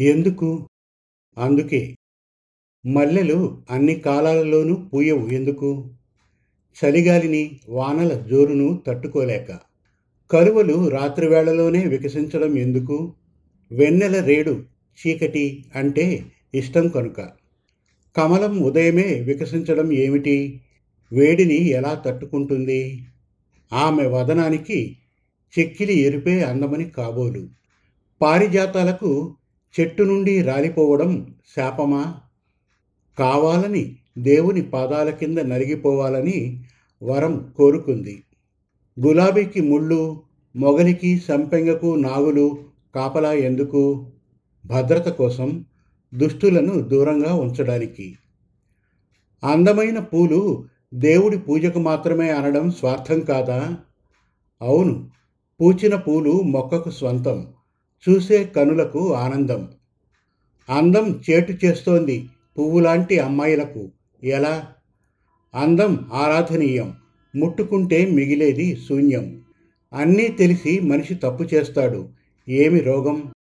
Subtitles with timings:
[0.00, 0.68] ఎందుకు?
[1.38, 1.96] అందుకే.
[2.86, 5.28] మల్లెలు అన్ని కాలాలలోనూ పూయవు.
[5.28, 5.90] ఎందుకు?
[6.84, 9.58] చలిగాలిని వానల జోరును తట్టుకోలేక.
[10.30, 13.14] కలువలు రాత్రివేళలోనే వికసించడం ఎందుకు?
[13.72, 14.64] వెన్నెల రేడు
[15.06, 16.24] చీకటి అంటే
[16.54, 17.20] ఇష్టం కనుక.
[18.16, 20.60] కమలం ఉదయమే వికసించడం ఏమిటి?
[21.12, 23.06] వేడిని ఎలా తట్టుకుంటుంది?
[23.72, 24.96] ఆమె వదనానికి
[25.58, 27.48] చెక్కిలి ఎరిపే అందమని కాబోలు.
[28.22, 29.36] పారిజాతాలకు
[29.80, 32.14] చెట్టు నుండి రాలిపోవడం శాపమా?
[33.18, 36.64] కావాలని దేవుని పాదాల కింద నలిగిపోవాలని
[37.02, 38.22] వరం కోరుకుంది.
[39.00, 40.22] గులాబీకి ముళ్ళు
[40.56, 42.58] మొగలికి సంపెంగకు నాగులు
[42.94, 44.12] కాపలా ఎందుకు?
[44.66, 45.64] భద్రత కోసం
[46.14, 48.16] దుష్టులను దూరంగా ఉంచడానికి.
[49.44, 53.76] అందమైన పూలు దేవుడి పూజకు మాత్రమే అనడం స్వార్థం కాదా?
[54.62, 55.10] అవును
[55.60, 57.46] పూచిన పూలు మొక్కకు స్వంతం.
[58.08, 59.68] చూసే కనులకు ఆనందం.
[60.70, 63.90] అందం చేటు చేస్తోంది పువ్వులాంటి అమ్మాయిలకు.
[64.24, 64.72] ఎలా?
[65.54, 66.94] అందం ఆరాధనీయం.
[67.36, 69.42] ముట్టుకుంటే మిగిలేది శూన్యం.
[69.92, 72.08] అన్నీ తెలిసి మనిషి తప్పు చేస్తాడు.
[72.48, 73.32] ఏమి రోగం?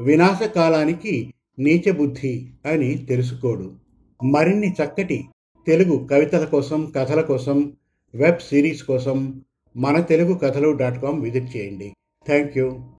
[0.00, 3.72] వినాశకాలానికి నీచబుద్ధి అని తెలుసుకోడు.
[4.24, 5.24] మరిన్ని చక్కటి
[5.66, 7.72] తెలుగు కవితల కోసం కథల కోసం
[8.14, 9.44] వెబ్ సిరీస్ కోసం
[9.76, 11.92] మన తెలుగు కథలు డాట్ కామ్ విజిట్ చేయండి.
[12.26, 12.86] Thank you.